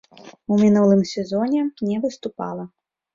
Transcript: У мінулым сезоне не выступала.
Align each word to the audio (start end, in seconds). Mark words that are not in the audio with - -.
У 0.53 0.55
мінулым 0.61 1.03
сезоне 1.11 1.61
не 1.91 1.97
выступала. 2.07 2.65